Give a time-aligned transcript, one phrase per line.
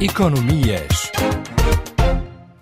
[0.00, 1.10] Economias.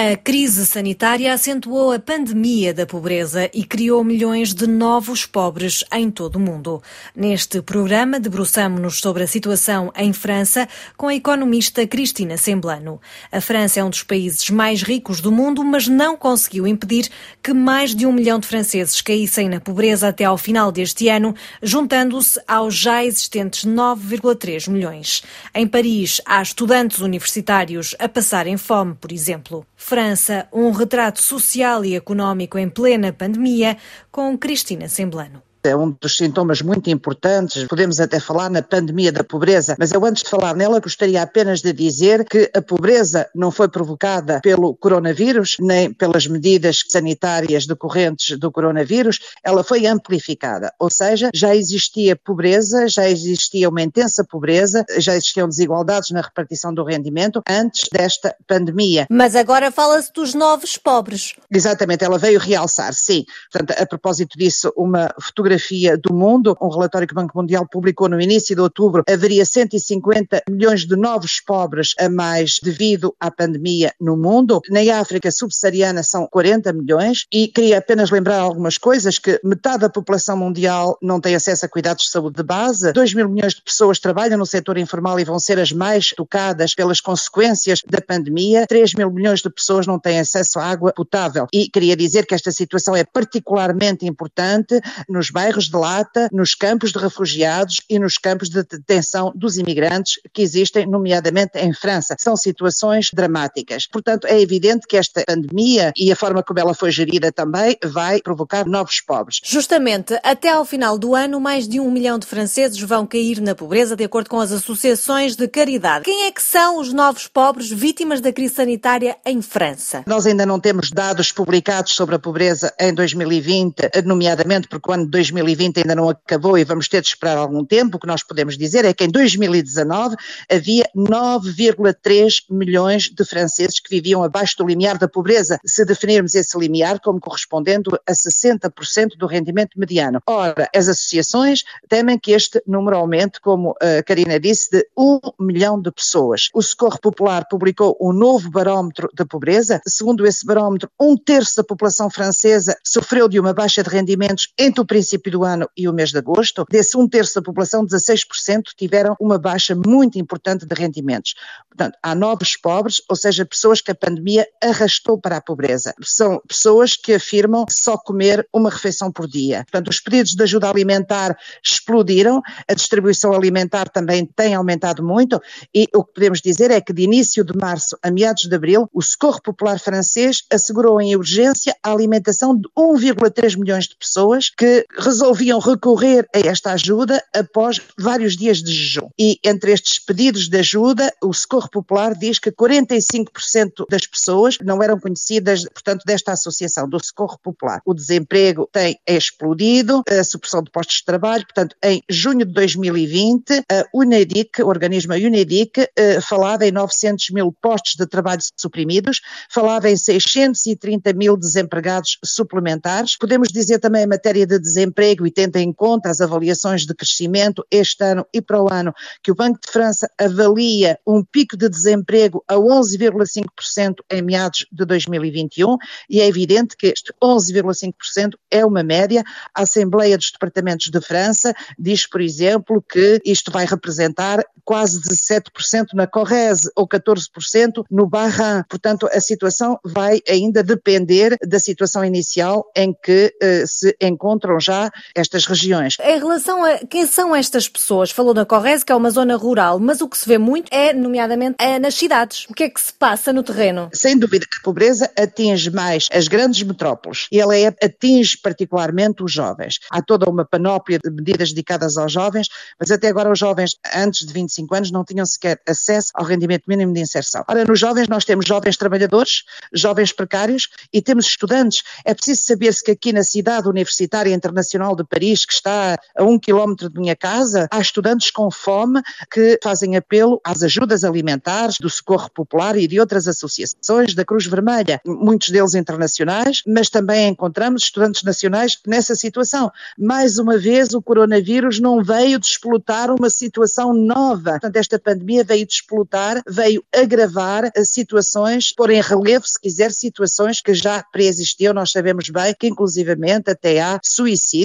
[0.00, 6.08] A crise sanitária acentuou a pandemia da pobreza e criou milhões de novos pobres em
[6.08, 6.80] todo o mundo.
[7.16, 13.00] Neste programa, debruçamos-nos sobre a situação em França com a economista Cristina Semblano.
[13.32, 17.10] A França é um dos países mais ricos do mundo, mas não conseguiu impedir
[17.42, 21.34] que mais de um milhão de franceses caíssem na pobreza até ao final deste ano,
[21.60, 25.24] juntando-se aos já existentes 9,3 milhões.
[25.52, 29.66] Em Paris, há estudantes universitários a passarem fome, por exemplo.
[29.88, 33.78] França, um retrato social e económico em plena pandemia,
[34.12, 39.22] com Cristina Semblano é um dos sintomas muito importantes, podemos até falar na pandemia da
[39.22, 43.50] pobreza, mas eu antes de falar nela gostaria apenas de dizer que a pobreza não
[43.50, 50.90] foi provocada pelo coronavírus, nem pelas medidas sanitárias decorrentes do coronavírus, ela foi amplificada, ou
[50.90, 56.84] seja, já existia pobreza, já existia uma intensa pobreza, já existiam desigualdades na repartição do
[56.84, 59.06] rendimento antes desta pandemia.
[59.10, 61.34] Mas agora fala-se dos novos pobres.
[61.50, 63.24] Exatamente, ela veio realçar, sim.
[63.52, 67.66] Portanto, a propósito disso, uma fotografia Demografia do Mundo, um relatório que o Banco Mundial
[67.68, 73.28] publicou no início de outubro, haveria 150 milhões de novos pobres a mais devido à
[73.30, 74.60] pandemia no mundo.
[74.70, 79.90] Na África subsaariana são 40 milhões e queria apenas lembrar algumas coisas, que metade da
[79.90, 83.62] população mundial não tem acesso a cuidados de saúde de base, 2 mil milhões de
[83.62, 88.66] pessoas trabalham no setor informal e vão ser as mais tocadas pelas consequências da pandemia,
[88.66, 91.48] 3 mil milhões de pessoas não têm acesso à água potável.
[91.52, 96.90] E queria dizer que esta situação é particularmente importante nos bairros de lata, nos campos
[96.90, 102.16] de refugiados e nos campos de detenção dos imigrantes que existem, nomeadamente em França.
[102.18, 103.86] São situações dramáticas.
[103.86, 108.20] Portanto, é evidente que esta pandemia e a forma como ela foi gerida também vai
[108.20, 109.38] provocar novos pobres.
[109.44, 113.54] Justamente, até ao final do ano, mais de um milhão de franceses vão cair na
[113.54, 116.04] pobreza, de acordo com as associações de caridade.
[116.04, 120.02] Quem é que são os novos pobres vítimas da crise sanitária em França?
[120.04, 125.04] Nós ainda não temos dados publicados sobre a pobreza em 2020, nomeadamente porque o ano
[125.04, 128.22] de 2020 ainda não acabou e vamos ter de esperar algum tempo, o que nós
[128.22, 130.16] podemos dizer é que em 2019
[130.50, 136.58] havia 9,3 milhões de franceses que viviam abaixo do limiar da pobreza, se definirmos esse
[136.58, 140.20] limiar como correspondendo a 60% do rendimento mediano.
[140.26, 145.80] Ora, as associações temem que este número aumente, como a Karina disse, de 1 milhão
[145.80, 146.48] de pessoas.
[146.54, 149.80] O Socorro Popular publicou um novo barómetro da pobreza.
[149.86, 154.80] Segundo esse barómetro, um terço da população francesa sofreu de uma baixa de rendimentos entre
[154.80, 158.74] o princípio do ano e o mês de agosto, desse um terço da população, 16%
[158.76, 161.34] tiveram uma baixa muito importante de rendimentos.
[161.68, 165.94] Portanto, há novos pobres, ou seja, pessoas que a pandemia arrastou para a pobreza.
[166.02, 169.64] São pessoas que afirmam só comer uma refeição por dia.
[169.64, 175.40] Portanto, os pedidos de ajuda alimentar explodiram, a distribuição alimentar também tem aumentado muito
[175.74, 178.88] e o que podemos dizer é que de início de março a meados de abril,
[178.92, 184.84] o Socorro Popular francês assegurou em urgência a alimentação de 1,3 milhões de pessoas que
[185.08, 189.08] resolviam recorrer a esta ajuda após vários dias de jejum.
[189.18, 194.82] E entre estes pedidos de ajuda, o Socorro Popular diz que 45% das pessoas não
[194.82, 197.80] eram conhecidas, portanto, desta associação do Socorro Popular.
[197.86, 203.62] O desemprego tem explodido, a supressão de postos de trabalho, portanto, em junho de 2020,
[203.70, 209.88] a UNEDIC, o organismo UNEDIC, eh, falava em 900 mil postos de trabalho suprimidos, falava
[209.88, 213.16] em 630 mil desempregados suplementares.
[213.16, 217.64] Podemos dizer também em matéria de desemprego e tendo em conta as avaliações de crescimento
[217.70, 218.92] este ano e para o ano,
[219.22, 224.84] que o Banco de França avalia um pico de desemprego a 11,5% em meados de
[224.84, 225.76] 2021
[226.10, 229.22] e é evidente que este 11,5% é uma média.
[229.54, 235.94] A Assembleia dos Departamentos de França diz, por exemplo, que isto vai representar quase 17%
[235.94, 238.64] na Corrèze ou 14% no Barran.
[238.68, 244.87] Portanto, a situação vai ainda depender da situação inicial em que uh, se encontram já
[245.14, 245.96] estas regiões.
[246.00, 249.78] Em relação a quem são estas pessoas, falou na Corrèze, que é uma zona rural,
[249.78, 252.46] mas o que se vê muito é, nomeadamente, é nas cidades.
[252.48, 253.90] O que é que se passa no terreno?
[253.92, 259.22] Sem dúvida que a pobreza atinge mais as grandes metrópoles e ela é, atinge particularmente
[259.22, 259.78] os jovens.
[259.90, 262.48] Há toda uma panóplia de medidas dedicadas aos jovens,
[262.78, 266.64] mas até agora os jovens antes de 25 anos não tinham sequer acesso ao rendimento
[266.66, 267.44] mínimo de inserção.
[267.48, 269.42] Ora, nos jovens nós temos jovens trabalhadores,
[269.72, 271.82] jovens precários e temos estudantes.
[272.04, 276.24] É preciso saber-se que aqui na cidade universitária internacional Internacional de Paris, que está a
[276.24, 281.76] um quilómetro de minha casa, há estudantes com fome que fazem apelo às ajudas alimentares
[281.80, 287.28] do Socorro Popular e de outras associações da Cruz Vermelha, muitos deles internacionais, mas também
[287.28, 289.70] encontramos estudantes nacionais nessa situação.
[289.98, 294.52] Mais uma vez, o coronavírus não veio desplotar uma situação nova.
[294.52, 300.74] Portanto, esta pandemia veio desplotar, veio agravar situações, pôr em relevo, se quiser, situações que
[300.74, 301.74] já preexistiam.
[301.74, 303.98] Nós sabemos bem que, inclusivamente, até há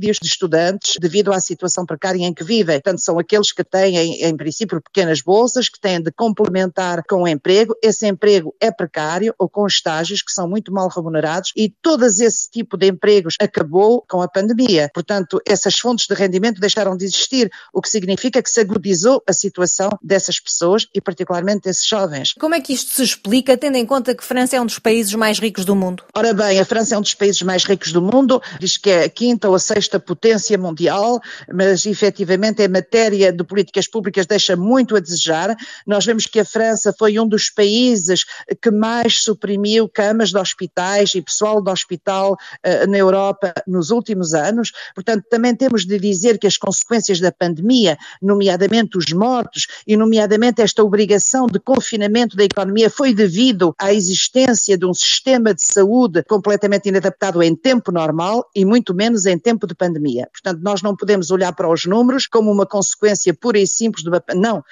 [0.00, 2.80] suicídios de estudantes devido à situação precária em que vivem.
[2.80, 7.28] Portanto, são aqueles que têm, em princípio, pequenas bolsas, que têm de complementar com o
[7.28, 7.74] emprego.
[7.82, 12.50] Esse emprego é precário ou com estágios que são muito mal remunerados e todo esse
[12.50, 14.90] tipo de empregos acabou com a pandemia.
[14.94, 19.32] Portanto, essas fontes de rendimento deixaram de existir, o que significa que se agudizou a
[19.32, 22.32] situação dessas pessoas e particularmente desses jovens.
[22.38, 24.78] Como é que isto se explica, tendo em conta que a França é um dos
[24.78, 26.04] países mais ricos do mundo?
[26.14, 29.04] Ora bem, a França é um dos países mais ricos do mundo, diz que é
[29.04, 31.20] a quinta ou a sexta potência mundial,
[31.52, 35.56] mas efetivamente em matéria de políticas públicas deixa muito a desejar.
[35.86, 38.24] Nós vemos que a França foi um dos países
[38.60, 44.34] que mais suprimiu camas de hospitais e pessoal de hospital uh, na Europa nos últimos
[44.34, 44.72] anos.
[44.94, 50.62] Portanto, também temos de dizer que as consequências da pandemia, nomeadamente os mortos e nomeadamente
[50.62, 56.22] esta obrigação de confinamento da economia foi devido à existência de um sistema de saúde
[56.24, 60.28] completamente inadaptado em tempo normal e muito menos em tempo de pandemia.
[60.32, 64.10] Portanto, nós não podemos olhar para os números como uma consequência pura e simples de
[64.10, 64.62] uma não,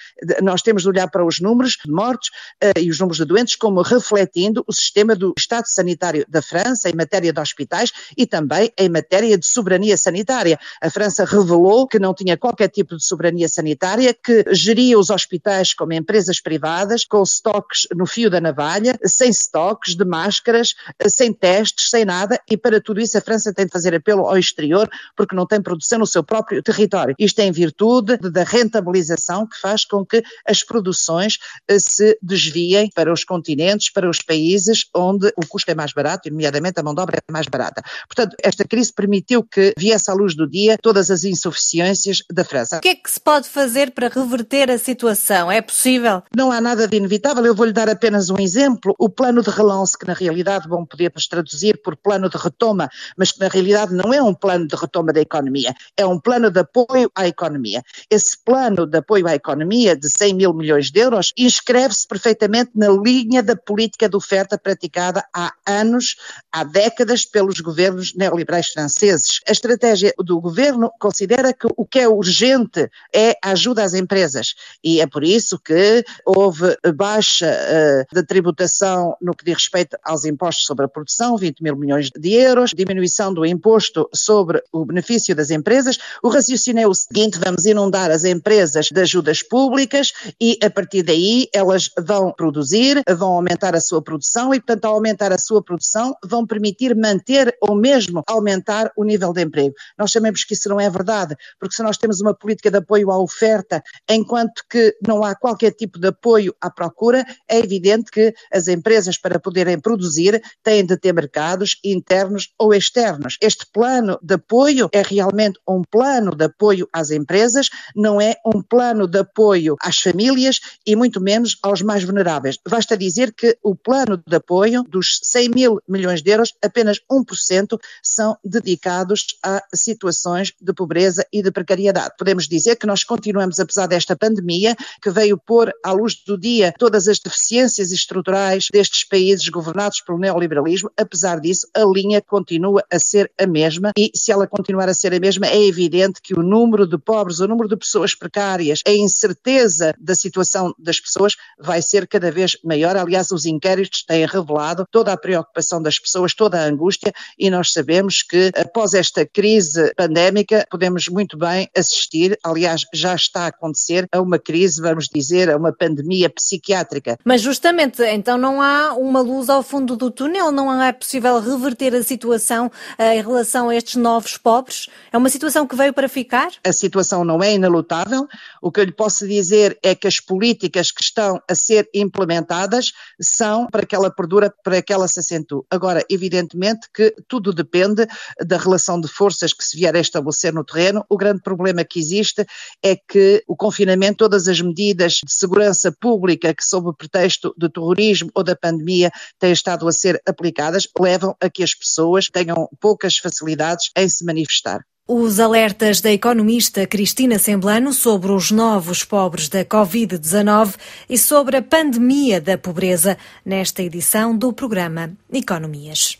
[0.42, 2.28] nós temos de olhar para os números de mortos
[2.62, 6.88] uh, e os números de doentes como refletindo o sistema do Estado sanitário da França
[6.88, 10.58] em matéria de hospitais e também em matéria de soberania sanitária.
[10.82, 15.72] A França revelou que não tinha qualquer tipo de soberania sanitária, que geria os hospitais
[15.72, 20.74] como empresas privadas, com estoques no fio da navalha, sem estoques de máscaras,
[21.06, 24.38] sem testes, sem nada, e para tudo isso a França tem de fazer apelo ao
[24.38, 27.14] exterior porque não tem produção no seu próprio território.
[27.18, 31.38] Isto é em virtude da rentabilização que faz com que as produções
[31.68, 36.28] eh, se desviem para os continentes, para os países onde o custo é mais barato,
[36.28, 37.82] e nomeadamente a mão de obra é mais barata.
[38.06, 42.78] Portanto, esta crise permitiu que viesse à luz do dia todas as insuficiências da França.
[42.78, 45.50] O que é que se pode fazer para reverter a situação?
[45.50, 46.22] É possível?
[46.34, 47.44] Não há nada de inevitável.
[47.44, 48.94] Eu vou-lhe dar apenas um exemplo.
[48.98, 53.32] O plano de relance, que na realidade vão poder traduzir por plano de retoma, mas
[53.32, 56.60] que na realidade não é um plano de retoma da economia, é um plano de
[56.60, 57.82] apoio à economia.
[58.10, 62.88] Esse plano de apoio à economia de 100 mil milhões de euros inscreve-se perfeitamente na
[62.88, 66.16] linha da política de oferta praticada há anos,
[66.52, 69.40] há décadas, pelos governos neoliberais franceses.
[69.48, 74.54] A estratégia do governo considera que o que é urgente é a ajuda às empresas
[74.82, 80.24] e é por isso que houve baixa uh, de tributação no que diz respeito aos
[80.24, 85.34] impostos sobre a produção, 20 mil milhões de euros, diminuição do imposto sobre o benefício
[85.34, 85.98] das empresas.
[86.22, 91.02] O raciocínio é o seguinte: vamos inundar as empresas de ajudas públicas e a partir
[91.02, 95.62] daí elas vão produzir, vão aumentar a sua produção e, portanto, ao aumentar a sua
[95.62, 99.74] produção, vão permitir manter ou mesmo aumentar o nível de emprego.
[99.98, 103.10] Nós sabemos que isso não é verdade, porque se nós temos uma política de apoio
[103.10, 108.34] à oferta, enquanto que não há qualquer tipo de apoio à procura, é evidente que
[108.52, 113.36] as empresas, para poderem produzir, têm de ter mercados internos ou externos.
[113.40, 114.57] Este plano de apoio
[114.92, 119.98] é realmente um plano de apoio às empresas, não é um plano de apoio às
[119.98, 122.58] famílias e muito menos aos mais vulneráveis.
[122.68, 127.78] Basta dizer que o plano de apoio dos 100 mil milhões de euros, apenas 1%
[128.02, 132.14] são dedicados a situações de pobreza e de precariedade.
[132.18, 136.74] Podemos dizer que nós continuamos, apesar desta pandemia, que veio pôr à luz do dia
[136.78, 142.98] todas as deficiências estruturais destes países governados pelo neoliberalismo, apesar disso, a linha continua a
[142.98, 146.42] ser a mesma e se ela continuar a ser a mesma, é evidente que o
[146.42, 151.82] número de pobres, o número de pessoas precárias, a incerteza da situação das pessoas vai
[151.82, 152.96] ser cada vez maior.
[152.96, 157.72] Aliás, os inquéritos têm revelado toda a preocupação das pessoas, toda a angústia e nós
[157.72, 164.06] sabemos que após esta crise pandémica podemos muito bem assistir, aliás, já está a acontecer
[164.12, 167.18] a uma crise, vamos dizer, a uma pandemia psiquiátrica.
[167.24, 171.94] Mas justamente, então não há uma luz ao fundo do túnel, não é possível reverter
[171.94, 174.88] a situação uh, em relação a estes novos pobres?
[175.12, 176.50] É uma situação que veio para ficar?
[176.64, 178.26] A situação não é inalutável.
[178.62, 182.92] O que eu lhe posso dizer é que as políticas que estão a ser implementadas
[183.20, 185.62] são para que ela perdura, para que ela se acentue.
[185.70, 188.06] Agora, evidentemente que tudo depende
[188.44, 191.04] da relação de forças que se vier a estabelecer no terreno.
[191.08, 192.46] O grande problema que existe
[192.82, 197.68] é que o confinamento, todas as medidas de segurança pública que, sob o pretexto do
[197.68, 202.68] terrorismo ou da pandemia, têm estado a ser aplicadas, levam a que as pessoas tenham
[202.80, 204.80] poucas facilidades em se manifestar.
[205.10, 210.74] Os alertas da economista Cristina Semblano sobre os novos pobres da Covid-19
[211.08, 216.18] e sobre a pandemia da pobreza nesta edição do programa Economias.